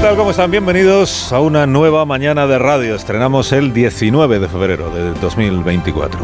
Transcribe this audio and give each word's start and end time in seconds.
¿Qué 0.00 0.06
tal? 0.06 0.16
¿Cómo 0.16 0.30
están? 0.30 0.50
Bienvenidos 0.50 1.30
a 1.30 1.40
una 1.40 1.66
nueva 1.66 2.06
mañana 2.06 2.46
de 2.46 2.58
radio. 2.58 2.94
Estrenamos 2.94 3.52
el 3.52 3.74
19 3.74 4.38
de 4.38 4.48
febrero 4.48 4.88
de 4.88 5.12
2024. 5.20 6.18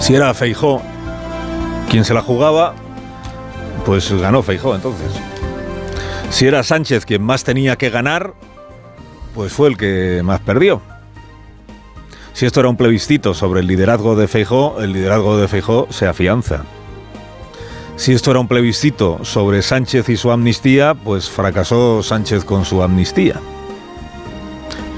Si 0.00 0.14
era 0.14 0.34
Feijó 0.34 0.82
quien 1.88 2.04
se 2.04 2.12
la 2.12 2.20
jugaba, 2.20 2.74
pues 3.86 4.12
ganó 4.12 4.42
Feijó 4.42 4.74
entonces. 4.74 5.12
Si 6.28 6.46
era 6.46 6.62
Sánchez 6.62 7.06
quien 7.06 7.22
más 7.22 7.42
tenía 7.42 7.76
que 7.76 7.88
ganar, 7.88 8.34
pues 9.34 9.54
fue 9.54 9.70
el 9.70 9.78
que 9.78 10.20
más 10.22 10.40
perdió. 10.40 10.82
Si 12.34 12.44
esto 12.44 12.60
era 12.60 12.68
un 12.68 12.76
plebiscito 12.76 13.32
sobre 13.32 13.60
el 13.60 13.66
liderazgo 13.66 14.14
de 14.14 14.28
Feijó, 14.28 14.82
el 14.82 14.92
liderazgo 14.92 15.38
de 15.38 15.48
Feijó 15.48 15.86
se 15.88 16.06
afianza. 16.06 16.64
Si 17.96 18.12
esto 18.12 18.30
era 18.30 18.40
un 18.40 18.46
plebiscito 18.46 19.24
sobre 19.24 19.62
Sánchez 19.62 20.10
y 20.10 20.16
su 20.16 20.30
amnistía, 20.30 20.94
pues 20.94 21.30
fracasó 21.30 22.02
Sánchez 22.02 22.44
con 22.44 22.66
su 22.66 22.82
amnistía. 22.82 23.40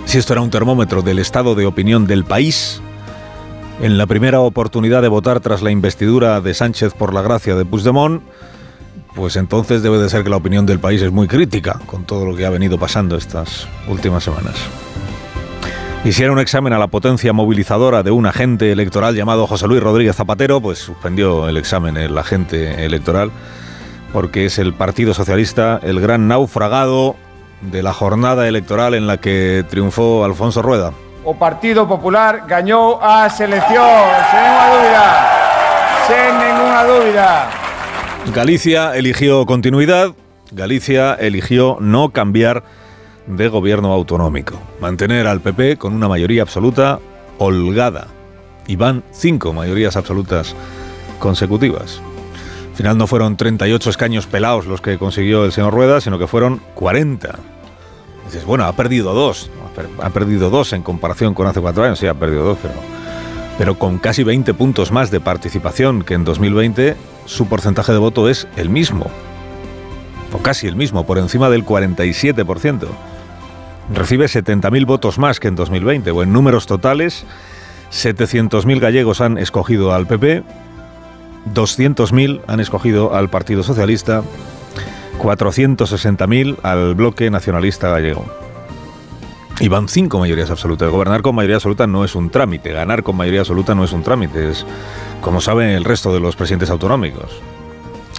Si 0.04 0.18
esto 0.18 0.32
era 0.32 0.42
un 0.42 0.50
termómetro 0.50 1.02
del 1.02 1.20
estado 1.20 1.54
de 1.54 1.64
opinión 1.64 2.06
del 2.06 2.24
país, 2.24 2.82
en 3.80 3.98
la 3.98 4.06
primera 4.06 4.40
oportunidad 4.40 5.00
de 5.00 5.08
votar 5.08 5.38
tras 5.38 5.62
la 5.62 5.70
investidura 5.70 6.40
de 6.40 6.54
Sánchez 6.54 6.92
por 6.94 7.14
la 7.14 7.22
gracia 7.22 7.54
de 7.54 7.64
Puigdemont, 7.64 8.20
pues 9.14 9.36
entonces 9.36 9.82
debe 9.82 9.98
de 9.98 10.08
ser 10.08 10.24
que 10.24 10.30
la 10.30 10.36
opinión 10.36 10.66
del 10.66 10.80
país 10.80 11.00
es 11.00 11.12
muy 11.12 11.28
crítica 11.28 11.80
con 11.86 12.04
todo 12.04 12.24
lo 12.24 12.34
que 12.34 12.46
ha 12.46 12.50
venido 12.50 12.78
pasando 12.78 13.16
estas 13.16 13.68
últimas 13.86 14.24
semanas. 14.24 14.56
Y 16.04 16.12
si 16.12 16.22
era 16.22 16.32
un 16.32 16.38
examen 16.38 16.72
a 16.72 16.78
la 16.78 16.86
potencia 16.86 17.32
movilizadora 17.32 18.02
de 18.02 18.10
un 18.10 18.24
agente 18.24 18.70
electoral 18.70 19.14
llamado 19.14 19.46
José 19.46 19.66
Luis 19.66 19.82
Rodríguez 19.82 20.16
Zapatero, 20.16 20.60
pues 20.60 20.78
suspendió 20.78 21.48
el 21.48 21.56
examen 21.56 21.96
el 21.96 22.16
agente 22.16 22.84
electoral, 22.84 23.30
porque 24.12 24.46
es 24.46 24.58
el 24.58 24.74
Partido 24.74 25.12
Socialista 25.12 25.80
el 25.82 26.00
gran 26.00 26.28
naufragado 26.28 27.16
de 27.60 27.82
la 27.82 27.92
jornada 27.92 28.46
electoral 28.46 28.94
en 28.94 29.06
la 29.06 29.18
que 29.18 29.64
triunfó 29.68 30.24
Alfonso 30.24 30.62
Rueda. 30.62 30.92
O 31.24 31.34
Partido 31.34 31.86
Popular 31.88 32.44
ganó 32.46 33.00
a 33.02 33.28
selección, 33.28 33.84
sin 34.30 34.40
ninguna 34.40 34.70
dúvida. 34.70 35.30
Sin 36.06 36.38
ninguna 36.38 36.84
dúvida. 36.84 37.50
Galicia 38.32 38.96
eligió 38.96 39.44
continuidad, 39.46 40.12
Galicia 40.52 41.14
eligió 41.14 41.76
no 41.80 42.10
cambiar 42.10 42.62
de 43.28 43.48
gobierno 43.48 43.92
autonómico. 43.92 44.54
Mantener 44.80 45.26
al 45.26 45.40
PP 45.40 45.76
con 45.76 45.94
una 45.94 46.08
mayoría 46.08 46.42
absoluta 46.42 46.98
holgada. 47.38 48.08
Y 48.66 48.76
van 48.76 49.02
cinco 49.12 49.52
mayorías 49.52 49.96
absolutas 49.96 50.54
consecutivas. 51.18 52.00
Al 52.70 52.76
final 52.76 52.98
no 52.98 53.06
fueron 53.06 53.36
38 53.36 53.90
escaños 53.90 54.26
pelados 54.26 54.66
los 54.66 54.80
que 54.80 54.98
consiguió 54.98 55.44
el 55.44 55.52
señor 55.52 55.74
Rueda, 55.74 56.00
sino 56.00 56.18
que 56.18 56.26
fueron 56.26 56.60
40. 56.74 57.38
dices, 58.26 58.44
bueno, 58.44 58.64
ha 58.64 58.72
perdido 58.72 59.14
dos. 59.14 59.50
Ha 60.02 60.10
perdido 60.10 60.50
dos 60.50 60.72
en 60.72 60.82
comparación 60.82 61.34
con 61.34 61.46
hace 61.46 61.60
cuatro 61.60 61.84
años. 61.84 61.98
Sí, 61.98 62.06
ha 62.06 62.14
perdido 62.14 62.44
dos, 62.44 62.58
pero, 62.60 62.74
pero 63.58 63.78
con 63.78 63.98
casi 63.98 64.22
20 64.22 64.54
puntos 64.54 64.92
más 64.92 65.10
de 65.10 65.20
participación 65.20 66.02
que 66.02 66.14
en 66.14 66.24
2020, 66.24 66.96
su 67.26 67.46
porcentaje 67.46 67.92
de 67.92 67.98
voto 67.98 68.28
es 68.28 68.48
el 68.56 68.70
mismo. 68.70 69.06
O 70.32 70.38
casi 70.38 70.66
el 70.66 70.76
mismo, 70.76 71.06
por 71.06 71.18
encima 71.18 71.48
del 71.48 71.64
47% 71.64 72.88
recibe 73.92 74.26
70.000 74.26 74.86
votos 74.86 75.18
más 75.18 75.40
que 75.40 75.48
en 75.48 75.54
2020, 75.54 76.10
o 76.10 76.22
en 76.22 76.32
números 76.32 76.66
totales, 76.66 77.24
700.000 77.90 78.80
gallegos 78.80 79.20
han 79.20 79.38
escogido 79.38 79.94
al 79.94 80.06
PP, 80.06 80.42
200.000 81.54 82.42
han 82.46 82.60
escogido 82.60 83.14
al 83.14 83.30
Partido 83.30 83.62
Socialista, 83.62 84.22
460.000 85.18 86.56
al 86.62 86.94
bloque 86.94 87.30
nacionalista 87.30 87.88
gallego. 87.88 88.24
Y 89.60 89.66
van 89.66 89.88
cinco 89.88 90.20
mayorías 90.20 90.50
absolutas. 90.50 90.88
Gobernar 90.88 91.22
con 91.22 91.34
mayoría 91.34 91.56
absoluta 91.56 91.88
no 91.88 92.04
es 92.04 92.14
un 92.14 92.30
trámite, 92.30 92.72
ganar 92.72 93.02
con 93.02 93.16
mayoría 93.16 93.40
absoluta 93.40 93.74
no 93.74 93.82
es 93.82 93.92
un 93.92 94.04
trámite, 94.04 94.50
es 94.50 94.64
como 95.20 95.40
saben 95.40 95.70
el 95.70 95.84
resto 95.84 96.12
de 96.12 96.20
los 96.20 96.36
presidentes 96.36 96.70
autonómicos. 96.70 97.40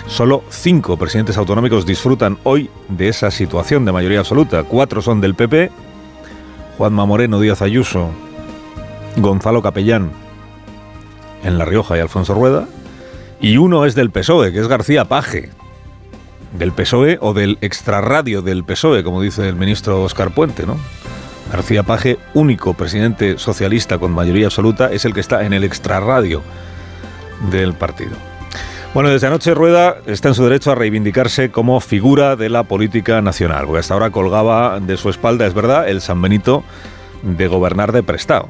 Solo 0.09 0.43
cinco 0.49 0.97
presidentes 0.97 1.37
autonómicos 1.37 1.85
disfrutan 1.85 2.39
hoy 2.43 2.69
de 2.89 3.09
esa 3.09 3.29
situación 3.29 3.85
de 3.85 3.91
mayoría 3.91 4.19
absoluta. 4.19 4.63
Cuatro 4.63 5.03
son 5.03 5.21
del 5.21 5.35
PP, 5.35 5.69
Juanma 6.77 7.05
Moreno 7.05 7.39
Díaz 7.39 7.61
Ayuso, 7.61 8.09
Gonzalo 9.17 9.61
Capellán 9.61 10.11
en 11.43 11.57
La 11.59 11.63
Rioja 11.63 11.95
y 11.95 11.99
Alfonso 12.01 12.33
Rueda, 12.33 12.67
y 13.39 13.57
uno 13.57 13.85
es 13.85 13.93
del 13.93 14.09
PSOE, 14.09 14.51
que 14.51 14.59
es 14.59 14.67
García 14.67 15.05
Paje, 15.05 15.51
del 16.57 16.71
PSOE 16.71 17.19
o 17.21 17.33
del 17.33 17.59
extrarradio 17.61 18.41
del 18.41 18.63
PSOE, 18.63 19.03
como 19.03 19.21
dice 19.21 19.47
el 19.47 19.55
ministro 19.55 20.03
Oscar 20.03 20.31
Puente, 20.31 20.65
¿no? 20.65 20.75
García 21.51 21.83
Paje, 21.83 22.17
único 22.33 22.73
presidente 22.73 23.37
socialista 23.37 23.99
con 23.99 24.11
mayoría 24.11 24.47
absoluta, 24.47 24.91
es 24.91 25.05
el 25.05 25.13
que 25.13 25.21
está 25.21 25.45
en 25.45 25.53
el 25.53 25.63
extrarradio 25.63 26.41
del 27.51 27.73
partido. 27.73 28.28
Bueno, 28.91 29.09
desde 29.11 29.27
anoche 29.27 29.53
Rueda 29.53 29.97
está 30.07 30.29
en 30.29 30.33
su 30.33 30.43
derecho 30.43 30.71
a 30.71 30.75
reivindicarse 30.75 31.51
como 31.51 31.79
figura 31.79 32.35
de 32.35 32.49
la 32.49 32.63
política 32.63 33.21
nacional, 33.21 33.65
porque 33.65 33.81
hasta 33.81 33.93
ahora 33.93 34.09
colgaba 34.09 34.79
de 34.79 34.97
su 34.97 35.09
espalda, 35.09 35.45
es 35.45 35.53
verdad, 35.53 35.87
el 35.87 36.01
San 36.01 36.19
Benito 36.23 36.63
de 37.21 37.47
gobernar 37.47 37.91
de 37.91 38.01
prestado, 38.01 38.49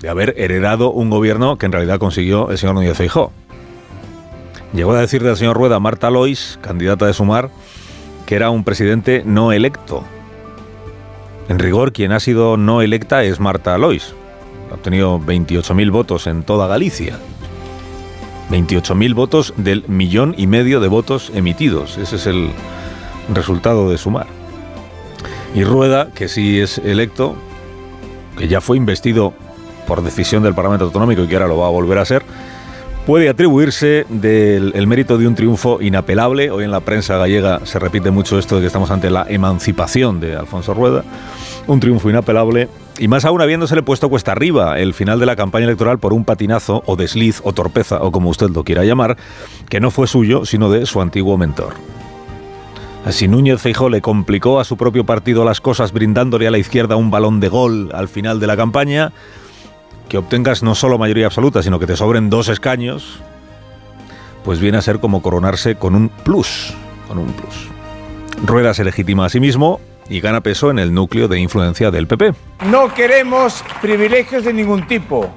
de 0.00 0.08
haber 0.08 0.34
heredado 0.38 0.90
un 0.90 1.10
gobierno 1.10 1.58
que 1.58 1.66
en 1.66 1.72
realidad 1.72 1.98
consiguió 1.98 2.50
el 2.50 2.56
señor 2.56 2.76
Núñez 2.76 2.96
Feijó. 2.96 3.30
Llegó 4.72 4.92
a 4.92 5.00
decir 5.00 5.22
del 5.22 5.36
señor 5.36 5.58
Rueda 5.58 5.78
Marta 5.78 6.10
Lois, 6.10 6.58
candidata 6.62 7.04
de 7.04 7.12
Sumar, 7.12 7.50
que 8.24 8.36
era 8.36 8.48
un 8.48 8.64
presidente 8.64 9.22
no 9.26 9.52
electo. 9.52 10.02
En 11.50 11.58
rigor, 11.58 11.92
quien 11.92 12.12
ha 12.12 12.20
sido 12.20 12.56
no 12.56 12.80
electa 12.80 13.22
es 13.22 13.38
Marta 13.38 13.76
Lois. 13.76 14.14
Ha 14.70 14.74
obtenido 14.76 15.20
28.000 15.20 15.90
votos 15.90 16.26
en 16.26 16.42
toda 16.42 16.66
Galicia. 16.68 17.18
28.000 18.52 19.14
votos 19.14 19.54
del 19.56 19.84
millón 19.88 20.34
y 20.36 20.46
medio 20.46 20.80
de 20.80 20.88
votos 20.88 21.32
emitidos. 21.34 21.96
Ese 21.96 22.16
es 22.16 22.26
el 22.26 22.50
resultado 23.32 23.90
de 23.90 23.96
sumar. 23.96 24.26
Y 25.54 25.64
Rueda, 25.64 26.10
que 26.14 26.28
sí 26.28 26.60
es 26.60 26.76
electo, 26.78 27.34
que 28.36 28.48
ya 28.48 28.60
fue 28.60 28.76
investido 28.76 29.32
por 29.86 30.02
decisión 30.02 30.42
del 30.42 30.54
Parlamento 30.54 30.84
Autonómico 30.84 31.22
y 31.22 31.28
que 31.28 31.36
ahora 31.36 31.48
lo 31.48 31.56
va 31.58 31.66
a 31.66 31.70
volver 31.70 31.98
a 31.98 32.04
ser, 32.04 32.24
puede 33.06 33.30
atribuirse 33.30 34.04
del 34.10 34.72
el 34.74 34.86
mérito 34.86 35.16
de 35.16 35.26
un 35.26 35.34
triunfo 35.34 35.80
inapelable. 35.80 36.50
Hoy 36.50 36.64
en 36.64 36.70
la 36.70 36.80
prensa 36.80 37.16
gallega 37.16 37.64
se 37.64 37.78
repite 37.78 38.10
mucho 38.10 38.38
esto 38.38 38.56
de 38.56 38.60
que 38.60 38.66
estamos 38.66 38.90
ante 38.90 39.08
la 39.08 39.26
emancipación 39.28 40.20
de 40.20 40.36
Alfonso 40.36 40.74
Rueda. 40.74 41.04
Un 41.66 41.80
triunfo 41.80 42.10
inapelable 42.10 42.68
y 42.98 43.08
más 43.08 43.24
aún 43.24 43.40
habiéndosele 43.40 43.82
puesto 43.82 44.08
cuesta 44.08 44.32
arriba 44.32 44.78
el 44.78 44.94
final 44.94 45.18
de 45.18 45.26
la 45.26 45.36
campaña 45.36 45.64
electoral 45.64 45.98
por 45.98 46.12
un 46.12 46.24
patinazo 46.24 46.82
o 46.86 46.96
desliz 46.96 47.40
o 47.44 47.52
torpeza 47.52 48.02
o 48.02 48.12
como 48.12 48.30
usted 48.30 48.50
lo 48.50 48.64
quiera 48.64 48.84
llamar, 48.84 49.16
que 49.68 49.80
no 49.80 49.90
fue 49.90 50.06
suyo 50.06 50.44
sino 50.44 50.70
de 50.70 50.86
su 50.86 51.00
antiguo 51.00 51.36
mentor. 51.38 51.74
Así 53.04 53.26
Núñez 53.26 53.60
Feijó 53.60 53.88
le 53.88 54.00
complicó 54.00 54.60
a 54.60 54.64
su 54.64 54.76
propio 54.76 55.04
partido 55.04 55.44
las 55.44 55.60
cosas 55.60 55.92
brindándole 55.92 56.46
a 56.46 56.52
la 56.52 56.58
izquierda 56.58 56.96
un 56.96 57.10
balón 57.10 57.40
de 57.40 57.48
gol 57.48 57.90
al 57.94 58.08
final 58.08 58.38
de 58.38 58.46
la 58.46 58.56
campaña, 58.56 59.12
que 60.08 60.18
obtengas 60.18 60.62
no 60.62 60.74
solo 60.74 60.98
mayoría 60.98 61.26
absoluta, 61.26 61.62
sino 61.62 61.80
que 61.80 61.86
te 61.86 61.96
sobren 61.96 62.30
dos 62.30 62.48
escaños, 62.48 63.18
pues 64.44 64.60
viene 64.60 64.78
a 64.78 64.82
ser 64.82 65.00
como 65.00 65.20
coronarse 65.22 65.74
con 65.74 65.96
un 65.96 66.10
plus, 66.10 66.74
con 67.08 67.18
un 67.18 67.32
plus. 67.32 67.68
Rueda 68.44 68.74
se 68.74 68.84
legitima 68.84 69.26
a 69.26 69.28
sí 69.28 69.40
mismo, 69.40 69.80
y 70.08 70.20
gana 70.20 70.40
peso 70.40 70.70
en 70.70 70.78
el 70.78 70.92
núcleo 70.92 71.28
de 71.28 71.38
influencia 71.38 71.90
del 71.90 72.06
PP. 72.06 72.34
No 72.70 72.92
queremos 72.92 73.64
privilegios 73.80 74.44
de 74.44 74.52
ningún 74.52 74.86
tipo, 74.86 75.30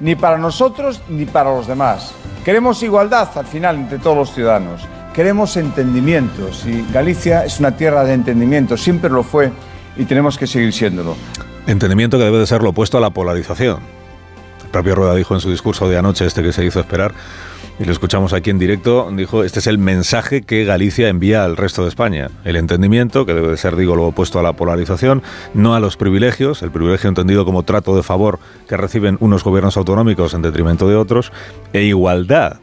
ni 0.00 0.14
para 0.14 0.38
nosotros 0.38 1.02
ni 1.08 1.24
para 1.26 1.50
los 1.50 1.66
demás. 1.66 2.14
Queremos 2.44 2.82
igualdad 2.82 3.28
al 3.36 3.46
final 3.46 3.76
entre 3.76 3.98
todos 3.98 4.16
los 4.16 4.32
ciudadanos. 4.32 4.82
Queremos 5.14 5.56
entendimientos 5.56 6.64
y 6.66 6.84
Galicia 6.92 7.44
es 7.44 7.58
una 7.60 7.76
tierra 7.76 8.04
de 8.04 8.14
entendimiento, 8.14 8.76
siempre 8.76 9.10
lo 9.10 9.22
fue 9.22 9.50
y 9.96 10.04
tenemos 10.04 10.38
que 10.38 10.46
seguir 10.46 10.72
siéndolo. 10.72 11.16
Entendimiento 11.66 12.16
que 12.16 12.24
debe 12.24 12.38
de 12.38 12.46
ser 12.46 12.62
lo 12.62 12.70
opuesto 12.70 12.98
a 12.98 13.00
la 13.00 13.10
polarización. 13.10 13.80
El 14.64 14.70
propio 14.70 14.94
Rueda 14.94 15.14
dijo 15.14 15.34
en 15.34 15.40
su 15.40 15.50
discurso 15.50 15.88
de 15.88 15.98
anoche, 15.98 16.24
este 16.24 16.42
que 16.42 16.52
se 16.52 16.64
hizo 16.64 16.80
esperar, 16.80 17.12
y 17.80 17.86
lo 17.86 17.92
escuchamos 17.92 18.34
aquí 18.34 18.50
en 18.50 18.58
directo, 18.58 19.10
dijo, 19.10 19.42
este 19.42 19.58
es 19.58 19.66
el 19.66 19.78
mensaje 19.78 20.42
que 20.42 20.66
Galicia 20.66 21.08
envía 21.08 21.44
al 21.44 21.56
resto 21.56 21.82
de 21.82 21.88
España. 21.88 22.28
El 22.44 22.56
entendimiento, 22.56 23.24
que 23.24 23.32
debe 23.32 23.48
de 23.48 23.56
ser, 23.56 23.74
digo, 23.74 23.96
lo 23.96 24.08
opuesto 24.08 24.38
a 24.38 24.42
la 24.42 24.52
polarización, 24.52 25.22
no 25.54 25.74
a 25.74 25.80
los 25.80 25.96
privilegios, 25.96 26.62
el 26.62 26.70
privilegio 26.70 27.08
entendido 27.08 27.46
como 27.46 27.62
trato 27.62 27.96
de 27.96 28.02
favor 28.02 28.38
que 28.68 28.76
reciben 28.76 29.16
unos 29.20 29.42
gobiernos 29.44 29.78
autonómicos 29.78 30.34
en 30.34 30.42
detrimento 30.42 30.90
de 30.90 30.96
otros, 30.96 31.32
e 31.72 31.84
igualdad. 31.84 32.58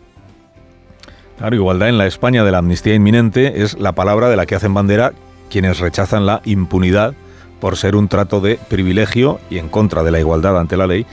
Claro, 1.39 1.55
igualdad 1.55 1.89
en 1.89 1.97
la 1.97 2.05
España 2.05 2.43
de 2.43 2.51
la 2.51 2.59
amnistía 2.59 2.93
inminente 2.93 3.63
es 3.63 3.79
la 3.79 3.93
palabra 3.93 4.29
de 4.29 4.35
la 4.35 4.45
que 4.45 4.53
hacen 4.53 4.75
bandera 4.75 5.13
quienes 5.49 5.79
rechazan 5.79 6.27
la 6.27 6.43
impunidad 6.45 7.15
por 7.59 7.75
ser 7.75 7.95
un 7.95 8.07
trato 8.07 8.39
de 8.39 8.59
privilegio 8.69 9.39
y 9.49 9.57
en 9.57 9.69
contra 9.69 10.03
de 10.03 10.11
la 10.11 10.19
igualdad 10.19 10.59
ante 10.59 10.77
la 10.77 10.85
ley 10.85 11.07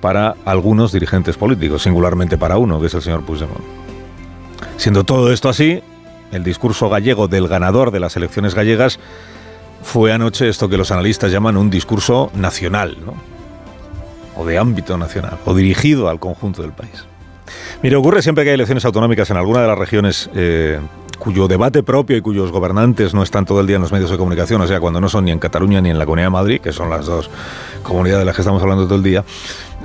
para 0.00 0.36
algunos 0.44 0.92
dirigentes 0.92 1.36
políticos, 1.36 1.82
singularmente 1.82 2.38
para 2.38 2.58
uno, 2.58 2.80
que 2.80 2.86
es 2.86 2.94
el 2.94 3.02
señor 3.02 3.24
Puigdemont. 3.24 3.60
Siendo 4.76 5.04
todo 5.04 5.32
esto 5.32 5.48
así, 5.48 5.82
el 6.32 6.44
discurso 6.44 6.88
gallego 6.88 7.28
del 7.28 7.48
ganador 7.48 7.90
de 7.90 8.00
las 8.00 8.16
elecciones 8.16 8.54
gallegas 8.54 8.98
fue 9.82 10.12
anoche 10.12 10.48
esto 10.48 10.68
que 10.68 10.76
los 10.76 10.90
analistas 10.90 11.32
llaman 11.32 11.56
un 11.56 11.70
discurso 11.70 12.30
nacional, 12.34 12.96
¿no? 13.04 13.14
o 14.36 14.46
de 14.46 14.58
ámbito 14.58 14.96
nacional, 14.96 15.38
o 15.44 15.54
dirigido 15.54 16.08
al 16.08 16.18
conjunto 16.18 16.62
del 16.62 16.72
país. 16.72 17.04
Mire, 17.82 17.96
ocurre 17.96 18.22
siempre 18.22 18.44
que 18.44 18.50
hay 18.50 18.54
elecciones 18.54 18.84
autonómicas 18.84 19.30
en 19.30 19.36
alguna 19.36 19.62
de 19.62 19.66
las 19.66 19.78
regiones 19.78 20.30
eh, 20.34 20.80
cuyo 21.18 21.48
debate 21.48 21.82
propio 21.82 22.16
y 22.16 22.20
cuyos 22.20 22.50
gobernantes 22.50 23.12
no 23.12 23.22
están 23.22 23.44
todo 23.44 23.60
el 23.60 23.66
día 23.66 23.76
en 23.76 23.82
los 23.82 23.92
medios 23.92 24.10
de 24.10 24.16
comunicación, 24.16 24.60
o 24.62 24.66
sea, 24.66 24.80
cuando 24.80 25.00
no 25.00 25.08
son 25.08 25.24
ni 25.26 25.30
en 25.30 25.38
Cataluña 25.38 25.80
ni 25.80 25.90
en 25.90 25.98
la 25.98 26.04
Comunidad 26.04 26.26
de 26.26 26.30
Madrid, 26.30 26.60
que 26.60 26.72
son 26.72 26.90
las 26.90 27.06
dos 27.06 27.30
comunidades 27.82 28.20
de 28.20 28.24
las 28.26 28.34
que 28.34 28.42
estamos 28.42 28.62
hablando 28.62 28.84
todo 28.84 28.96
el 28.96 29.02
día, 29.02 29.24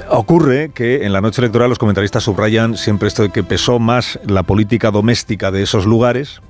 Ocurre 0.10 0.69
que 0.69 1.06
en 1.06 1.13
la 1.13 1.22
noche 1.22 1.42
electoral 1.42 1.69
los 1.69 1.80
comentaristas 1.80 2.24
subrayan 2.24 2.78
siempre 2.78 3.07
esto 3.07 3.24
de 3.24 3.30
que 3.30 3.44
pesó 3.44 3.80
más 3.80 4.19
la 4.25 4.44
política 4.44 4.92
doméstica 4.92 5.52
de 5.52 5.63
esos 5.63 5.86
lugares, 5.86 6.42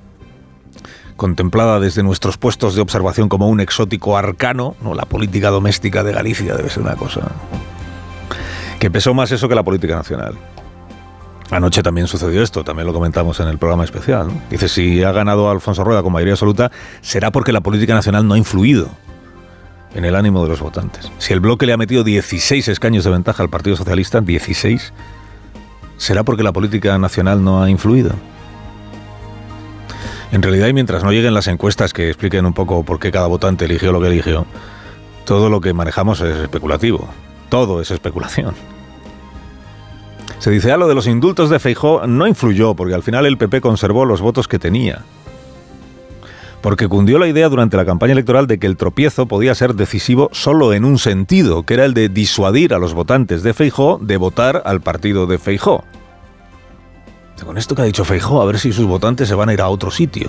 contemplada 1.16 1.80
desde 1.80 2.02
nuestros 2.02 2.36
puestos 2.36 2.74
de 2.74 2.82
observación 2.82 3.28
como 3.28 3.48
un 3.48 3.60
exótico 3.60 4.18
arcano, 4.18 4.76
no 4.82 4.94
la 4.94 5.06
política 5.06 5.48
doméstica 5.48 6.04
de 6.04 6.12
Galicia 6.12 6.54
debe 6.54 6.68
ser 6.68 6.82
una 6.82 6.96
cosa 6.96 7.32
que 8.78 8.90
pesó 8.90 9.14
más 9.14 9.32
eso 9.32 9.48
que 9.48 9.54
la 9.54 9.62
política 9.62 9.96
nacional. 9.96 10.34
Anoche 11.50 11.82
también 11.82 12.08
sucedió 12.08 12.42
esto, 12.42 12.64
también 12.64 12.86
lo 12.86 12.92
comentamos 12.92 13.40
en 13.40 13.48
el 13.48 13.56
programa 13.56 13.84
especial. 13.84 14.28
Dice, 14.50 14.68
si 14.68 15.02
ha 15.02 15.12
ganado 15.12 15.48
Alfonso 15.48 15.84
Rueda 15.84 16.02
con 16.02 16.12
mayoría 16.12 16.34
absoluta, 16.34 16.70
será 17.00 17.30
porque 17.30 17.52
la 17.52 17.60
política 17.60 17.94
nacional 17.94 18.26
no 18.26 18.34
ha 18.34 18.38
influido 18.38 18.90
en 19.96 20.04
el 20.04 20.14
ánimo 20.14 20.42
de 20.42 20.50
los 20.50 20.60
votantes. 20.60 21.10
Si 21.18 21.32
el 21.32 21.40
bloque 21.40 21.64
le 21.64 21.72
ha 21.72 21.78
metido 21.78 22.04
16 22.04 22.68
escaños 22.68 23.04
de 23.04 23.10
ventaja 23.10 23.42
al 23.42 23.48
Partido 23.48 23.76
Socialista, 23.76 24.20
16, 24.20 24.92
¿será 25.96 26.22
porque 26.22 26.42
la 26.42 26.52
política 26.52 26.98
nacional 26.98 27.42
no 27.42 27.62
ha 27.62 27.70
influido? 27.70 28.10
En 30.32 30.42
realidad, 30.42 30.68
y 30.68 30.74
mientras 30.74 31.02
no 31.02 31.12
lleguen 31.12 31.32
las 31.32 31.48
encuestas 31.48 31.94
que 31.94 32.08
expliquen 32.08 32.44
un 32.44 32.52
poco 32.52 32.82
por 32.84 32.98
qué 32.98 33.10
cada 33.10 33.26
votante 33.26 33.64
eligió 33.64 33.90
lo 33.90 34.00
que 34.02 34.08
eligió, 34.08 34.44
todo 35.24 35.48
lo 35.48 35.62
que 35.62 35.72
manejamos 35.72 36.20
es 36.20 36.36
especulativo. 36.36 37.08
Todo 37.48 37.80
es 37.80 37.90
especulación. 37.90 38.54
Se 40.40 40.50
dice, 40.50 40.72
ah, 40.72 40.76
lo 40.76 40.88
de 40.88 40.94
los 40.94 41.06
indultos 41.06 41.48
de 41.48 41.58
Feijó 41.58 42.06
no 42.06 42.26
influyó, 42.26 42.74
porque 42.74 42.94
al 42.94 43.02
final 43.02 43.24
el 43.24 43.38
PP 43.38 43.62
conservó 43.62 44.04
los 44.04 44.20
votos 44.20 44.46
que 44.46 44.58
tenía 44.58 45.04
porque 46.66 46.88
cundió 46.88 47.20
la 47.20 47.28
idea 47.28 47.48
durante 47.48 47.76
la 47.76 47.84
campaña 47.84 48.14
electoral 48.14 48.48
de 48.48 48.58
que 48.58 48.66
el 48.66 48.76
tropiezo 48.76 49.26
podía 49.26 49.54
ser 49.54 49.76
decisivo 49.76 50.30
solo 50.32 50.72
en 50.72 50.84
un 50.84 50.98
sentido, 50.98 51.62
que 51.62 51.74
era 51.74 51.84
el 51.84 51.94
de 51.94 52.08
disuadir 52.08 52.74
a 52.74 52.80
los 52.80 52.92
votantes 52.92 53.44
de 53.44 53.54
Feijó 53.54 54.00
de 54.02 54.16
votar 54.16 54.62
al 54.64 54.80
partido 54.80 55.28
de 55.28 55.38
Feijó. 55.38 55.84
Con 57.44 57.56
esto 57.56 57.76
que 57.76 57.82
ha 57.82 57.84
dicho 57.84 58.04
Feijó, 58.04 58.42
a 58.42 58.46
ver 58.46 58.58
si 58.58 58.72
sus 58.72 58.84
votantes 58.84 59.28
se 59.28 59.36
van 59.36 59.48
a 59.48 59.52
ir 59.52 59.60
a 59.60 59.68
otro 59.68 59.92
sitio. 59.92 60.28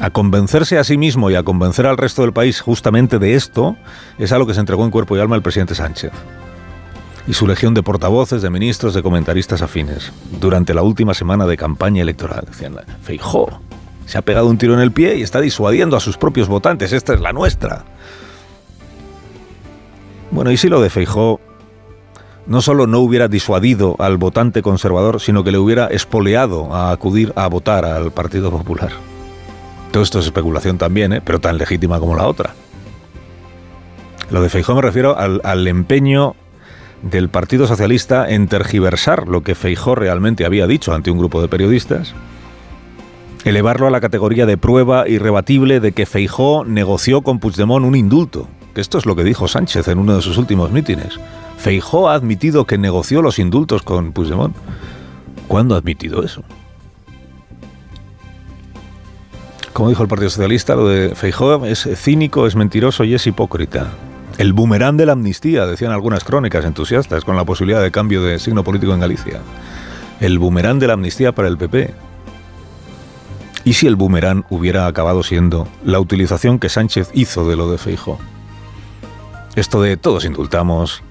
A 0.00 0.08
convencerse 0.08 0.78
a 0.78 0.84
sí 0.84 0.96
mismo 0.96 1.30
y 1.30 1.34
a 1.34 1.42
convencer 1.42 1.84
al 1.84 1.98
resto 1.98 2.22
del 2.22 2.32
país 2.32 2.62
justamente 2.62 3.18
de 3.18 3.34
esto 3.34 3.76
es 4.16 4.32
a 4.32 4.38
lo 4.38 4.46
que 4.46 4.54
se 4.54 4.60
entregó 4.60 4.86
en 4.86 4.92
cuerpo 4.92 5.14
y 5.18 5.20
alma 5.20 5.36
el 5.36 5.42
presidente 5.42 5.74
Sánchez 5.74 6.12
y 7.26 7.34
su 7.34 7.46
legión 7.46 7.74
de 7.74 7.82
portavoces, 7.82 8.40
de 8.40 8.48
ministros, 8.48 8.94
de 8.94 9.02
comentaristas 9.02 9.60
afines 9.60 10.10
durante 10.40 10.72
la 10.72 10.80
última 10.80 11.12
semana 11.12 11.44
de 11.44 11.58
campaña 11.58 12.00
electoral. 12.00 12.46
Decían, 12.46 12.76
Feijó, 13.02 13.60
se 14.06 14.18
ha 14.18 14.22
pegado 14.22 14.46
un 14.46 14.56
tiro 14.56 14.72
en 14.74 14.80
el 14.80 14.92
pie 14.92 15.16
y 15.16 15.22
está 15.22 15.40
disuadiendo 15.40 15.96
a 15.96 16.00
sus 16.00 16.16
propios 16.16 16.48
votantes. 16.48 16.92
Esta 16.92 17.12
es 17.12 17.20
la 17.20 17.32
nuestra. 17.32 17.84
Bueno, 20.30 20.50
y 20.50 20.56
si 20.56 20.68
lo 20.68 20.80
de 20.80 20.90
Feijó 20.90 21.40
no 22.46 22.62
solo 22.62 22.86
no 22.86 23.00
hubiera 23.00 23.26
disuadido 23.26 23.96
al 23.98 24.16
votante 24.16 24.62
conservador, 24.62 25.20
sino 25.20 25.42
que 25.42 25.50
le 25.50 25.58
hubiera 25.58 25.88
espoleado 25.88 26.72
a 26.72 26.92
acudir 26.92 27.32
a 27.34 27.48
votar 27.48 27.84
al 27.84 28.12
Partido 28.12 28.52
Popular. 28.52 28.92
Todo 29.90 30.02
esto 30.04 30.20
es 30.20 30.26
especulación 30.26 30.78
también, 30.78 31.12
¿eh? 31.12 31.20
pero 31.24 31.40
tan 31.40 31.58
legítima 31.58 31.98
como 31.98 32.14
la 32.14 32.28
otra. 32.28 32.54
Lo 34.30 34.42
de 34.42 34.48
Feijó 34.48 34.74
me 34.74 34.82
refiero 34.82 35.18
al, 35.18 35.40
al 35.42 35.66
empeño 35.66 36.36
del 37.02 37.28
Partido 37.28 37.66
Socialista 37.66 38.28
en 38.28 38.46
tergiversar 38.46 39.26
lo 39.26 39.42
que 39.42 39.54
Feijó 39.56 39.96
realmente 39.96 40.44
había 40.44 40.68
dicho 40.68 40.94
ante 40.94 41.10
un 41.10 41.18
grupo 41.18 41.42
de 41.42 41.48
periodistas 41.48 42.14
elevarlo 43.46 43.86
a 43.86 43.90
la 43.90 44.00
categoría 44.00 44.44
de 44.44 44.56
prueba 44.56 45.08
irrebatible 45.08 45.78
de 45.78 45.92
que 45.92 46.04
Feijó 46.04 46.64
negoció 46.64 47.22
con 47.22 47.38
Puigdemont 47.38 47.86
un 47.86 47.94
indulto. 47.94 48.48
Que 48.74 48.80
esto 48.80 48.98
es 48.98 49.06
lo 49.06 49.14
que 49.14 49.22
dijo 49.22 49.46
Sánchez 49.46 49.86
en 49.86 50.00
uno 50.00 50.16
de 50.16 50.22
sus 50.22 50.36
últimos 50.36 50.72
mítines. 50.72 51.20
Feijó 51.56 52.08
ha 52.08 52.14
admitido 52.14 52.66
que 52.66 52.76
negoció 52.76 53.22
los 53.22 53.38
indultos 53.38 53.82
con 53.82 54.10
Puigdemont. 54.12 54.56
¿Cuándo 55.46 55.76
ha 55.76 55.78
admitido 55.78 56.24
eso? 56.24 56.42
Como 59.72 59.90
dijo 59.90 60.02
el 60.02 60.08
Partido 60.08 60.30
Socialista, 60.30 60.74
lo 60.74 60.88
de 60.88 61.14
Feijó 61.14 61.64
es 61.66 61.88
cínico, 61.94 62.48
es 62.48 62.56
mentiroso 62.56 63.04
y 63.04 63.14
es 63.14 63.28
hipócrita. 63.28 63.92
El 64.38 64.54
boomerang 64.54 64.96
de 64.96 65.06
la 65.06 65.12
amnistía, 65.12 65.66
decían 65.66 65.92
algunas 65.92 66.24
crónicas 66.24 66.64
entusiastas, 66.64 67.24
con 67.24 67.36
la 67.36 67.44
posibilidad 67.44 67.80
de 67.80 67.92
cambio 67.92 68.22
de 68.22 68.40
signo 68.40 68.64
político 68.64 68.92
en 68.92 69.00
Galicia. 69.00 69.40
El 70.18 70.40
boomerang 70.40 70.80
de 70.80 70.88
la 70.88 70.94
amnistía 70.94 71.30
para 71.30 71.46
el 71.46 71.56
PP. 71.56 71.94
¿Y 73.66 73.72
si 73.72 73.88
el 73.88 73.96
boomerang 73.96 74.44
hubiera 74.48 74.86
acabado 74.86 75.24
siendo 75.24 75.66
la 75.84 75.98
utilización 75.98 76.60
que 76.60 76.68
Sánchez 76.68 77.10
hizo 77.14 77.48
de 77.48 77.56
lo 77.56 77.68
de 77.68 77.78
Feijo? 77.78 78.16
Esto 79.56 79.82
de 79.82 79.96
todos 79.96 80.24
indultamos, 80.24 81.02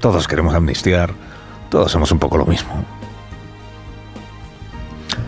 todos 0.00 0.26
queremos 0.26 0.52
amnistiar, 0.52 1.12
todos 1.70 1.92
somos 1.92 2.10
un 2.10 2.18
poco 2.18 2.38
lo 2.38 2.44
mismo. 2.44 2.72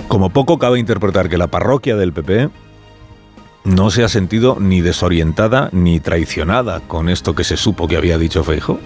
Como 0.09 0.31
poco 0.31 0.59
cabe 0.59 0.81
interpretar 0.81 1.29
que 1.29 1.38
la 1.38 1.47
parroquia 1.47 1.94
del 1.94 2.12
PP 2.12 2.50
no 3.62 3.91
se 3.93 4.03
ha 4.03 4.09
sentido 4.09 4.56
ni 4.59 4.81
desorientada 4.81 5.69
ni 5.70 6.00
traicionada 6.00 6.81
con 6.81 7.09
esto 7.09 7.37
que 7.37 7.44
se 7.44 7.56
supo 7.56 7.87
que 7.87 7.97
había 7.97 8.19
dicho 8.19 8.43
Feijo, 8.43 8.81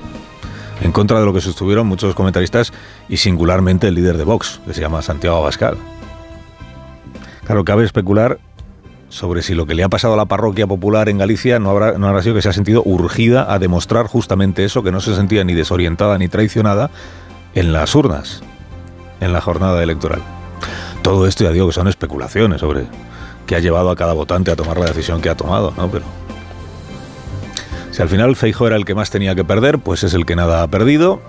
en 0.82 0.92
contra 0.92 1.20
de 1.20 1.24
lo 1.24 1.32
que 1.32 1.40
sostuvieron 1.40 1.86
muchos 1.86 2.14
comentaristas 2.14 2.70
y 3.08 3.16
singularmente 3.16 3.88
el 3.88 3.94
líder 3.94 4.18
de 4.18 4.24
Vox, 4.24 4.60
que 4.66 4.74
se 4.74 4.82
llama 4.82 5.00
Santiago 5.00 5.38
Abascal. 5.38 5.78
Claro, 7.48 7.64
cabe 7.64 7.82
especular 7.82 8.40
sobre 9.08 9.40
si 9.40 9.54
lo 9.54 9.64
que 9.64 9.74
le 9.74 9.82
ha 9.82 9.88
pasado 9.88 10.12
a 10.12 10.16
la 10.18 10.26
parroquia 10.26 10.66
popular 10.66 11.08
en 11.08 11.16
Galicia 11.16 11.58
no 11.58 11.70
habrá, 11.70 11.96
no 11.96 12.06
habrá 12.06 12.20
sido 12.20 12.34
que 12.34 12.42
se 12.42 12.50
ha 12.50 12.52
sentido 12.52 12.82
urgida 12.84 13.50
a 13.50 13.58
demostrar 13.58 14.06
justamente 14.06 14.66
eso, 14.66 14.82
que 14.82 14.92
no 14.92 15.00
se 15.00 15.16
sentía 15.16 15.44
ni 15.44 15.54
desorientada 15.54 16.18
ni 16.18 16.28
traicionada 16.28 16.90
en 17.54 17.72
las 17.72 17.94
urnas, 17.94 18.42
en 19.22 19.32
la 19.32 19.40
jornada 19.40 19.82
electoral. 19.82 20.20
Todo 21.00 21.26
esto 21.26 21.44
ya 21.44 21.50
digo 21.50 21.66
que 21.68 21.72
son 21.72 21.88
especulaciones 21.88 22.60
sobre 22.60 22.84
qué 23.46 23.56
ha 23.56 23.60
llevado 23.60 23.88
a 23.88 23.96
cada 23.96 24.12
votante 24.12 24.50
a 24.50 24.56
tomar 24.56 24.76
la 24.76 24.84
decisión 24.84 25.22
que 25.22 25.30
ha 25.30 25.34
tomado, 25.34 25.72
¿no? 25.74 25.90
Pero 25.90 26.04
si 27.92 28.02
al 28.02 28.10
final 28.10 28.36
Feijo 28.36 28.66
era 28.66 28.76
el 28.76 28.84
que 28.84 28.94
más 28.94 29.08
tenía 29.08 29.34
que 29.34 29.44
perder, 29.44 29.78
pues 29.78 30.04
es 30.04 30.12
el 30.12 30.26
que 30.26 30.36
nada 30.36 30.62
ha 30.62 30.66
perdido. 30.66 31.22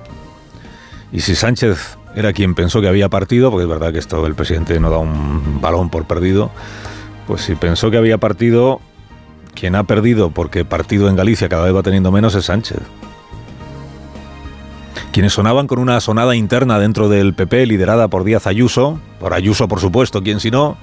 Y 1.13 1.21
si 1.21 1.33
Sánchez 1.33 1.97
era 2.15 2.33
quien 2.33 2.55
pensó 2.55 2.81
que 2.81 2.87
había 2.87 3.09
partido, 3.09 3.51
porque 3.51 3.63
es 3.63 3.69
verdad 3.69 3.91
que 3.91 3.99
esto 3.99 4.25
el 4.25 4.35
presidente 4.35 4.79
no 4.79 4.89
da 4.89 4.97
un 4.97 5.61
balón 5.61 5.89
por 5.89 6.05
perdido, 6.05 6.49
pues 7.27 7.41
si 7.41 7.55
pensó 7.55 7.91
que 7.91 7.97
había 7.97 8.17
partido, 8.17 8.81
quien 9.53 9.75
ha 9.75 9.83
perdido 9.83 10.31
porque 10.31 10.65
partido 10.65 11.09
en 11.09 11.15
Galicia 11.15 11.49
cada 11.49 11.63
vez 11.63 11.75
va 11.75 11.83
teniendo 11.83 12.11
menos 12.11 12.35
es 12.35 12.45
Sánchez. 12.45 12.79
Quienes 15.11 15.33
sonaban 15.33 15.67
con 15.67 15.79
una 15.79 15.99
sonada 16.01 16.35
interna 16.35 16.79
dentro 16.79 17.09
del 17.09 17.33
PP 17.33 17.65
liderada 17.65 18.07
por 18.07 18.23
Díaz 18.23 18.47
Ayuso, 18.47 18.99
por 19.19 19.33
Ayuso 19.33 19.67
por 19.67 19.79
supuesto, 19.79 20.21
quien 20.21 20.39
si 20.39 20.51
no, 20.51 20.77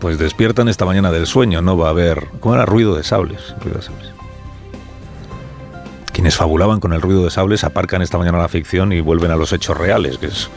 pues 0.00 0.18
despiertan 0.18 0.68
esta 0.68 0.84
mañana 0.84 1.10
del 1.10 1.26
sueño, 1.26 1.60
no 1.62 1.76
va 1.76 1.88
a 1.88 1.90
haber, 1.90 2.28
¿cómo 2.40 2.54
era? 2.54 2.64
Ruido 2.66 2.94
de 2.94 3.04
sables. 3.04 3.54
Ruido 3.60 3.78
de 3.78 3.82
sables. 3.82 4.17
Quienes 6.18 6.34
fabulaban 6.34 6.80
con 6.80 6.92
el 6.92 7.00
ruido 7.00 7.22
de 7.22 7.30
sables 7.30 7.62
aparcan 7.62 8.02
esta 8.02 8.18
mañana 8.18 8.38
la 8.38 8.48
ficción 8.48 8.92
y 8.92 9.00
vuelven 9.00 9.30
a 9.30 9.36
los 9.36 9.52
hechos 9.52 9.78
reales, 9.78 10.18
que 10.18 10.26
es... 10.26 10.50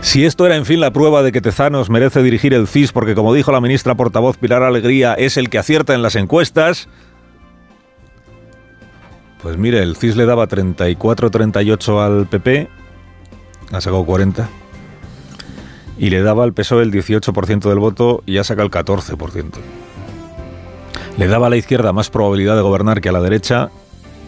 Si 0.00 0.24
esto 0.24 0.44
era 0.44 0.56
en 0.56 0.66
fin 0.66 0.80
la 0.80 0.92
prueba 0.92 1.22
de 1.22 1.30
que 1.30 1.40
Tezanos 1.40 1.88
merece 1.88 2.20
dirigir 2.20 2.52
el 2.52 2.66
CIS 2.66 2.90
porque 2.90 3.14
como 3.14 3.32
dijo 3.32 3.52
la 3.52 3.60
ministra 3.60 3.94
portavoz 3.94 4.38
Pilar 4.38 4.64
Alegría 4.64 5.14
es 5.14 5.36
el 5.36 5.50
que 5.50 5.58
acierta 5.58 5.94
en 5.94 6.02
las 6.02 6.16
encuestas, 6.16 6.88
pues 9.40 9.56
mire, 9.56 9.84
el 9.84 9.94
CIS 9.94 10.16
le 10.16 10.26
daba 10.26 10.48
34-38 10.48 12.04
al 12.04 12.26
PP 12.26 12.68
ha 13.70 13.80
sacado 13.80 14.04
40, 14.04 14.48
y 15.96 16.10
le 16.10 16.22
daba 16.22 16.42
al 16.42 16.54
PSOE 16.54 16.82
el 16.82 16.90
18% 16.90 17.68
del 17.68 17.78
voto 17.78 18.24
y 18.26 18.32
ya 18.32 18.42
saca 18.42 18.64
el 18.64 18.72
14%. 18.72 19.52
Le 21.18 21.26
daba 21.26 21.48
a 21.48 21.50
la 21.50 21.56
izquierda 21.56 21.92
más 21.92 22.10
probabilidad 22.10 22.54
de 22.54 22.62
gobernar 22.62 23.00
que 23.00 23.08
a 23.08 23.12
la 23.12 23.20
derecha 23.20 23.70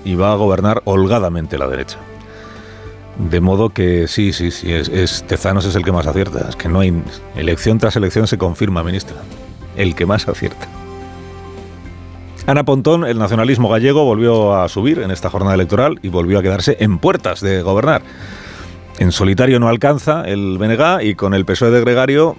y 0.05 0.17
va 0.17 0.33
a 0.33 0.35
gobernar 0.35 0.83
holgadamente 0.85 1.57
la 1.57 1.69
derecha. 1.69 1.99
De 3.17 3.41
modo 3.41 3.71
que 3.71 4.09
sí, 4.09 4.33
sí, 4.33 4.51
sí, 4.51 4.73
es, 4.73 5.25
Tezanos 5.27 5.65
es 5.67 5.77
el 5.77 5.85
que 5.85 5.93
más 5.93 6.09
acierta. 6.09 6.49
Es 6.49 6.57
que 6.57 6.69
no 6.69 6.81
hay 6.81 7.01
elección 7.37 7.79
tras 7.79 7.95
elección 7.95 8.27
se 8.27 8.39
confirma, 8.39 8.83
ministra. 8.83 9.17
El 9.77 9.95
que 9.95 10.05
más 10.05 10.27
acierta. 10.27 10.67
Ana 12.47 12.65
Pontón, 12.65 13.05
el 13.05 13.19
nacionalismo 13.19 13.69
gallego 13.69 14.05
volvió 14.05 14.55
a 14.55 14.69
subir 14.69 14.99
en 14.99 15.13
esta 15.13 15.31
jornada 15.31 15.55
electoral 15.55 16.01
y 16.03 16.09
volvió 16.09 16.41
a 16.41 16.43
quedarse 16.43 16.77
en 16.81 16.99
puertas 16.99 17.41
de 17.41 17.63
gobernar. 17.63 18.03
En 18.99 19.13
solitario 19.13 19.61
no 19.61 19.69
alcanza 19.69 20.25
el 20.25 20.59
BNG 20.59 21.05
y 21.05 21.15
con 21.15 21.35
el 21.35 21.45
PSOE 21.45 21.71
de 21.71 21.81
Gregario 21.83 22.37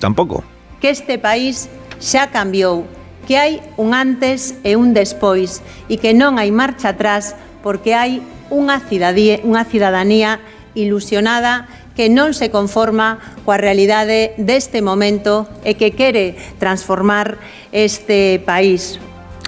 tampoco. 0.00 0.42
Que 0.80 0.90
este 0.90 1.18
país 1.18 1.68
ya 2.00 2.30
cambió, 2.30 2.84
que 3.24 3.38
hay 3.38 3.60
un 3.76 3.94
antes 3.94 4.56
e 4.64 4.76
un 4.76 4.94
después 4.94 5.62
y 5.88 5.98
que 5.98 6.14
no 6.14 6.36
hay 6.38 6.50
marcha 6.50 6.90
atrás 6.90 7.36
porque 7.62 7.94
hay 7.94 8.22
una 8.50 8.80
ciudadanía 8.80 10.40
ilusionada 10.74 11.68
que 11.96 12.08
no 12.08 12.32
se 12.32 12.50
conforma 12.50 13.18
realidad 13.46 14.06
de 14.06 14.34
este 14.46 14.82
momento 14.82 15.48
y 15.64 15.74
que 15.74 15.92
quiere 15.92 16.36
transformar 16.58 17.38
este 17.72 18.42
país. 18.44 18.98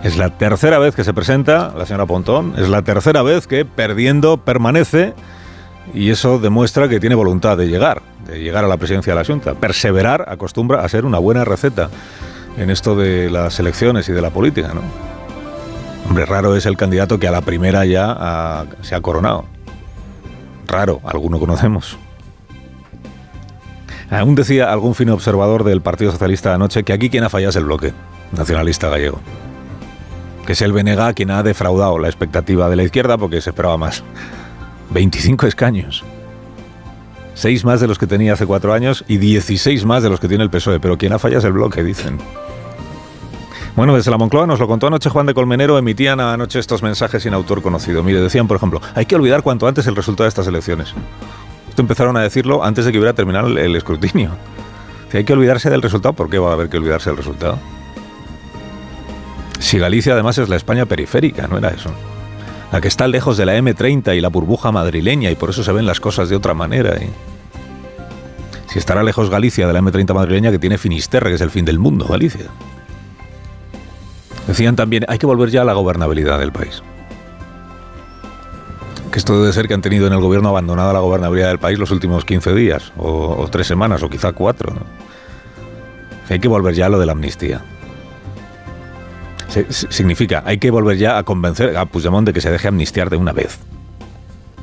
Es 0.02 0.16
la 0.16 0.30
tercera 0.30 0.78
vez 0.78 0.94
que 0.94 1.04
se 1.04 1.14
presenta 1.14 1.72
la 1.76 1.86
señora 1.86 2.06
Pontón, 2.06 2.54
es 2.58 2.68
la 2.68 2.82
tercera 2.82 3.22
vez 3.22 3.46
que 3.46 3.64
perdiendo 3.64 4.36
permanece 4.36 5.14
y 5.94 6.10
eso 6.10 6.38
demuestra 6.38 6.88
que 6.88 7.00
tiene 7.00 7.14
voluntad 7.14 7.56
de 7.56 7.66
llegar, 7.68 8.02
de 8.26 8.40
llegar 8.40 8.64
a 8.64 8.68
la 8.68 8.76
presidencia 8.76 9.14
de 9.14 9.20
la 9.20 9.24
Junta. 9.24 9.54
Perseverar 9.54 10.26
acostumbra 10.28 10.84
a 10.84 10.88
ser 10.88 11.06
una 11.06 11.18
buena 11.18 11.44
receta 11.44 11.88
en 12.56 12.70
esto 12.70 12.96
de 12.96 13.30
las 13.30 13.58
elecciones 13.60 14.08
y 14.08 14.12
de 14.12 14.22
la 14.22 14.30
política, 14.30 14.72
¿no? 14.74 14.82
Hombre, 16.08 16.24
raro 16.24 16.54
es 16.54 16.66
el 16.66 16.76
candidato 16.76 17.18
que 17.18 17.28
a 17.28 17.30
la 17.30 17.40
primera 17.40 17.84
ya 17.84 18.66
se 18.82 18.94
ha 18.94 19.00
coronado. 19.00 19.44
Raro, 20.66 21.00
alguno 21.04 21.38
conocemos. 21.38 21.98
Aún 24.10 24.34
decía 24.36 24.72
algún 24.72 24.94
fino 24.94 25.14
observador 25.14 25.64
del 25.64 25.80
Partido 25.80 26.12
Socialista 26.12 26.54
anoche 26.54 26.84
que 26.84 26.92
aquí 26.92 27.10
quien 27.10 27.24
ha 27.24 27.28
fallado 27.28 27.50
es 27.50 27.56
el 27.56 27.64
bloque 27.64 27.92
nacionalista 28.32 28.88
gallego 28.88 29.20
que 30.46 30.52
es 30.52 30.62
el 30.62 30.72
BNG 30.72 31.14
quien 31.14 31.30
ha 31.32 31.42
defraudado 31.42 31.98
la 31.98 32.06
expectativa 32.06 32.70
de 32.70 32.76
la 32.76 32.84
izquierda 32.84 33.18
porque 33.18 33.42
se 33.42 33.50
esperaba 33.50 33.76
más. 33.76 34.02
25 34.90 35.46
escaños. 35.46 36.04
6 37.36 37.64
más 37.64 37.80
de 37.80 37.86
los 37.86 37.98
que 37.98 38.06
tenía 38.06 38.32
hace 38.32 38.46
cuatro 38.46 38.72
años 38.72 39.04
y 39.06 39.18
16 39.18 39.84
más 39.84 40.02
de 40.02 40.08
los 40.08 40.18
que 40.18 40.26
tiene 40.26 40.42
el 40.42 40.50
PSOE. 40.50 40.80
Pero 40.80 40.96
quien 40.96 41.12
ha 41.12 41.18
fallado 41.18 41.40
es 41.40 41.44
el 41.44 41.52
bloque, 41.52 41.84
dicen. 41.84 42.18
Bueno, 43.76 43.94
desde 43.94 44.10
la 44.10 44.16
Moncloa 44.16 44.46
nos 44.46 44.58
lo 44.58 44.66
contó 44.66 44.86
anoche 44.86 45.10
Juan 45.10 45.26
de 45.26 45.34
Colmenero, 45.34 45.76
emitían 45.76 46.18
anoche 46.18 46.58
estos 46.58 46.82
mensajes 46.82 47.22
sin 47.22 47.34
autor 47.34 47.60
conocido. 47.60 48.02
Mire, 48.02 48.22
decían, 48.22 48.48
por 48.48 48.56
ejemplo, 48.56 48.80
hay 48.94 49.04
que 49.04 49.16
olvidar 49.16 49.42
cuanto 49.42 49.68
antes 49.68 49.86
el 49.86 49.94
resultado 49.94 50.24
de 50.24 50.30
estas 50.30 50.46
elecciones. 50.46 50.94
Esto 51.68 51.82
empezaron 51.82 52.16
a 52.16 52.22
decirlo 52.22 52.64
antes 52.64 52.86
de 52.86 52.92
que 52.92 52.98
hubiera 52.98 53.12
terminado 53.12 53.48
el 53.48 53.76
escrutinio. 53.76 54.30
Si 55.12 55.18
hay 55.18 55.24
que 55.24 55.34
olvidarse 55.34 55.68
del 55.68 55.82
resultado, 55.82 56.14
¿por 56.14 56.30
qué 56.30 56.38
va 56.38 56.50
a 56.50 56.52
haber 56.54 56.70
que 56.70 56.78
olvidarse 56.78 57.10
del 57.10 57.18
resultado? 57.18 57.58
Si 59.58 59.78
Galicia 59.78 60.14
además 60.14 60.38
es 60.38 60.48
la 60.48 60.56
España 60.56 60.86
periférica, 60.86 61.46
¿no 61.46 61.58
era 61.58 61.68
eso? 61.68 61.90
La 62.72 62.80
que 62.80 62.88
está 62.88 63.06
lejos 63.06 63.36
de 63.36 63.46
la 63.46 63.56
M30 63.56 64.16
y 64.16 64.20
la 64.20 64.28
burbuja 64.28 64.72
madrileña 64.72 65.30
y 65.30 65.36
por 65.36 65.50
eso 65.50 65.62
se 65.62 65.72
ven 65.72 65.86
las 65.86 66.00
cosas 66.00 66.28
de 66.28 66.36
otra 66.36 66.54
manera. 66.54 66.96
Si 68.66 68.78
estará 68.78 69.02
lejos 69.02 69.30
Galicia 69.30 69.66
de 69.66 69.72
la 69.72 69.80
M30 69.80 70.12
madrileña 70.12 70.50
que 70.50 70.58
tiene 70.58 70.78
Finisterre, 70.78 71.30
que 71.30 71.36
es 71.36 71.40
el 71.40 71.50
fin 71.50 71.64
del 71.64 71.78
mundo, 71.78 72.06
Galicia. 72.06 72.46
Decían 74.46 74.76
también, 74.76 75.04
hay 75.08 75.18
que 75.18 75.26
volver 75.26 75.50
ya 75.50 75.62
a 75.62 75.64
la 75.64 75.74
gobernabilidad 75.74 76.38
del 76.38 76.52
país. 76.52 76.82
Que 79.10 79.18
esto 79.18 79.40
debe 79.40 79.52
ser 79.52 79.66
que 79.68 79.74
han 79.74 79.82
tenido 79.82 80.06
en 80.06 80.12
el 80.12 80.20
gobierno 80.20 80.48
abandonada 80.48 80.92
la 80.92 81.00
gobernabilidad 81.00 81.48
del 81.48 81.58
país 81.58 81.78
los 81.78 81.90
últimos 81.90 82.24
15 82.24 82.54
días, 82.54 82.92
o, 82.96 83.48
tres 83.50 83.66
semanas, 83.66 84.02
o 84.02 84.10
quizá 84.10 84.32
cuatro. 84.32 84.72
hay 86.28 86.38
que 86.38 86.48
volver 86.48 86.74
ya 86.74 86.86
a 86.86 86.88
lo 86.88 86.98
de 86.98 87.06
la 87.06 87.12
amnistía 87.12 87.62
significa, 89.70 90.42
hay 90.46 90.58
que 90.58 90.70
volver 90.70 90.96
ya 90.96 91.18
a 91.18 91.22
convencer 91.22 91.76
a 91.76 91.86
Puigdemont 91.86 92.26
de 92.26 92.32
que 92.32 92.40
se 92.40 92.50
deje 92.50 92.68
amnistiar 92.68 93.10
de 93.10 93.16
una 93.16 93.32
vez. 93.32 93.58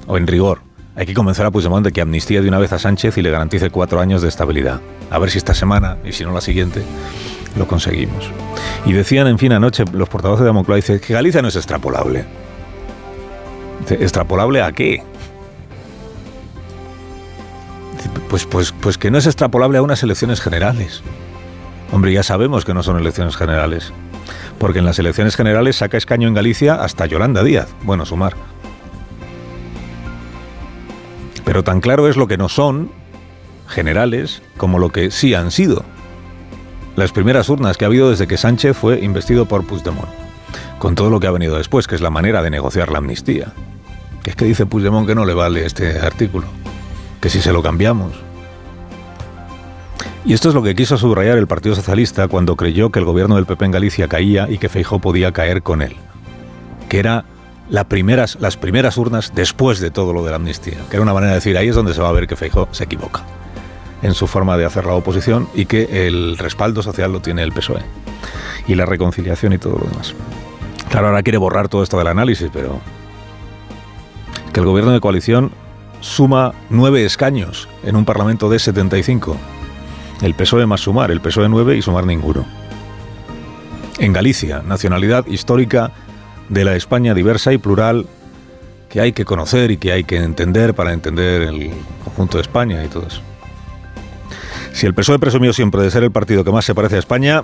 O 0.08 0.18
en 0.18 0.28
rigor, 0.28 0.60
hay 0.96 1.06
que 1.06 1.14
convencer 1.14 1.46
a 1.46 1.52
Puigdemont 1.52 1.86
de 1.86 1.92
que 1.92 2.02
amnistía 2.02 2.42
de 2.42 2.48
una 2.48 2.60
vez 2.60 2.74
a 2.74 2.80
Sánchez 2.80 3.18
y 3.18 3.22
le 3.22 3.32
garantice 3.32 3.70
cuatro 3.70 4.00
años 4.00 4.22
de 4.22 4.30
estabilidad. 4.30 4.82
A 5.10 5.20
ver 5.20 5.32
si 5.32 5.38
esta 5.38 5.54
semana, 5.54 5.98
y 6.04 6.12
si 6.12 6.24
no 6.24 6.34
la 6.34 6.42
siguiente, 6.42 6.84
lo 7.58 7.68
conseguimos. 7.68 8.30
Y 8.86 8.94
decían, 8.94 9.28
en 9.28 9.38
fin, 9.38 9.54
anoche 9.54 9.86
los 9.92 10.10
portavoces 10.10 10.46
de 10.46 10.52
Moncloa, 10.52 10.76
dicen 10.76 11.00
que 11.00 11.14
Galicia 11.14 11.42
no 11.42 11.48
es 11.48 11.56
extrapolable. 11.56 12.26
¿Extrapolable 13.90 14.62
a 14.62 14.72
qué? 14.72 15.04
Pues, 18.30 18.46
pues, 18.46 18.72
pues 18.72 18.98
que 18.98 19.12
no 19.12 19.18
es 19.18 19.26
extrapolable 19.26 19.78
a 19.78 19.82
unas 19.82 20.02
elecciones 20.04 20.42
generales. 20.42 21.02
Hombre, 21.92 22.12
ya 22.12 22.24
sabemos 22.24 22.66
que 22.66 22.74
no 22.74 22.82
son 22.82 22.98
elecciones 22.98 23.36
generales 23.36 23.94
porque 24.63 24.79
en 24.79 24.86
las 24.86 24.98
elecciones 24.98 25.36
generales 25.36 25.75
saca 25.75 25.98
escaño 25.98 26.29
en 26.29 26.34
Galicia 26.34 26.75
hasta 26.75 27.05
Yolanda 27.05 27.43
Díaz. 27.43 27.67
Bueno, 27.82 28.05
sumar. 28.05 28.34
Pero 31.43 31.65
tan 31.65 31.82
claro 31.82 32.08
es 32.08 32.15
lo 32.15 32.29
que 32.29 32.38
no 32.38 32.48
son 32.48 32.89
generales 33.67 34.41
como 34.55 34.79
lo 34.79 34.88
que 34.88 35.12
sí 35.12 35.34
han 35.34 35.51
sido. 35.51 35.84
Las 36.96 37.12
primeras 37.12 37.50
urnas 37.50 37.75
que 37.75 37.84
ha 37.84 37.89
habido 37.89 38.10
desde 38.10 38.25
que 38.25 38.38
Sánchez 38.38 38.77
fue 38.77 39.01
investido 39.01 39.50
por 39.50 39.65
Puigdemont. 39.65 40.08
Con 40.79 40.96
todo 40.96 41.10
lo 41.10 41.20
que 41.20 41.27
ha 41.27 41.32
venido 41.32 41.58
después, 41.58 41.86
que 41.86 41.96
es 41.96 42.01
la 42.01 42.10
manera 42.10 42.41
de 42.41 42.50
negociar 42.50 42.89
la 42.89 43.00
amnistía. 43.00 43.51
Que 44.24 44.29
es 44.29 44.38
que 44.38 44.46
dice 44.46 44.65
Puigdemont 44.65 45.05
que 45.05 45.13
no 45.13 45.25
le 45.25 45.34
vale 45.34 45.65
este 45.65 46.00
artículo. 46.00 46.48
Que 47.20 47.29
si 47.29 47.41
se 47.41 47.51
lo 47.51 47.62
cambiamos, 47.62 48.13
y 50.25 50.34
esto 50.34 50.50
es 50.50 50.56
lo 50.56 50.63
que 50.63 50.74
quiso 50.74 50.98
subrayar 50.98 51.38
el 51.38 51.48
Partido 51.48 51.75
Socialista 51.75 52.30
cuando 52.30 52.56
creyó 52.56 52.92
que 52.92 53.00
el 53.00 53.06
gobierno 53.06 53.36
del 53.36 53.46
PP 53.46 53.65
en 53.65 53.72
Galicia 53.72 54.08
caía 54.08 54.48
y 54.50 54.58
que 54.58 54.70
Feijó 54.70 55.00
podía 55.00 55.34
caer 55.34 55.63
con 55.63 55.82
él. 55.82 55.98
Que 56.88 57.00
era 57.00 57.25
las 57.70 57.86
primeras, 57.86 58.38
urnas 58.98 59.34
después 59.36 59.82
de 59.82 59.92
todo 59.92 60.13
lo 60.13 60.24
de 60.24 60.30
la 60.30 60.38
amnistía. 60.38 60.77
Que 60.89 60.96
era 60.96 61.03
una 61.03 61.13
manera 61.13 61.32
de 61.32 61.39
decir, 61.39 61.58
ahí 61.58 61.68
es 61.68 61.75
donde 61.75 61.94
se 61.94 62.01
va 62.01 62.08
a 62.08 62.13
ver 62.13 62.27
que 62.27 62.38
Feijó 62.38 62.70
se 62.72 62.86
equivoca 62.86 63.24
en 64.01 64.13
su 64.13 64.27
forma 64.27 64.58
de 64.58 64.65
hacer 64.65 64.86
la 64.86 64.94
oposición 64.94 65.48
y 65.53 65.65
que 65.65 66.08
el 66.08 66.38
respaldo 66.38 66.84
social 66.84 67.12
lo 67.12 67.22
tiene 67.22 67.44
el 67.44 67.51
PSOE. 67.51 67.82
Y 68.68 68.75
la 68.75 68.86
reconciliación 68.86 69.51
y 69.51 69.58
todo 69.58 69.77
lo 69.77 69.89
demás. 69.89 70.13
Claro, 70.89 71.08
ahora 71.08 71.24
quiere 71.24 71.38
borrar 71.38 71.68
todo 71.68 71.84
esto 71.84 71.98
del 71.98 72.08
análisis, 72.08 72.50
pero 72.53 72.80
que 74.53 74.60
el 74.62 74.65
gobierno 74.65 74.92
de 74.92 75.01
coalición 75.01 75.51
suma 76.00 76.53
nueve 76.70 77.03
escaños 77.03 77.68
en 77.84 77.98
un 77.98 78.06
parlamento 78.06 78.50
de 78.50 78.60
75 78.60 79.38
el 80.22 80.34
PSOE 80.36 80.65
más 80.65 80.82
sumar, 80.82 81.12
el 81.12 81.22
PSOE 81.22 81.50
9 81.50 81.77
y 81.77 81.82
sumar 81.82 82.05
ninguno. 82.05 82.46
En 84.00 84.13
Galicia, 84.13 84.62
nacionalidad 84.65 85.25
histórica 85.27 85.91
de 86.50 86.65
la 86.65 86.75
España 86.75 87.13
diversa 87.13 87.53
y 87.53 87.58
plural 87.58 88.05
que 88.89 89.01
hay 89.01 89.13
que 89.13 89.25
conocer 89.25 89.72
y 89.72 89.77
que 89.77 89.91
hay 89.91 90.03
que 90.03 90.17
entender 90.17 90.74
para 90.74 90.93
entender 90.93 91.41
el 91.41 91.72
conjunto 92.03 92.38
de 92.38 92.41
España 92.41 92.84
y 92.84 92.88
todo 92.88 93.08
eso. 93.08 93.22
Si 94.72 94.86
el 94.86 94.93
PSOE 94.93 95.20
presumió 95.20 95.53
siempre 95.53 95.82
de 95.82 95.91
ser 95.91 96.03
el 96.03 96.12
partido 96.12 96.43
que 96.43 96.51
más 96.51 96.65
se 96.65 96.75
parece 96.75 96.96
a 96.96 97.00
España, 97.00 97.43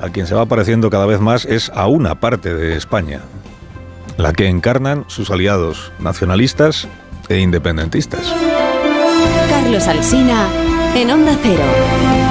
a 0.00 0.10
quien 0.10 0.26
se 0.26 0.34
va 0.34 0.46
pareciendo 0.46 0.90
cada 0.90 1.06
vez 1.06 1.20
más 1.20 1.44
es 1.44 1.70
a 1.74 1.86
una 1.86 2.20
parte 2.20 2.54
de 2.54 2.76
España, 2.76 3.20
la 4.16 4.32
que 4.32 4.48
encarnan 4.48 5.04
sus 5.08 5.30
aliados 5.30 5.92
nacionalistas 5.98 6.88
e 7.28 7.38
independentistas. 7.38 8.32
Carlos 9.48 9.86
Alsina 9.86 10.48
en 10.96 11.10
Onda 11.10 11.36
Cero. 11.42 12.23